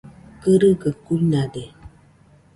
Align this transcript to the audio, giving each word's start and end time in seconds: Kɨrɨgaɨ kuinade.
Kɨrɨgaɨ 0.41 0.91
kuinade. 1.05 1.63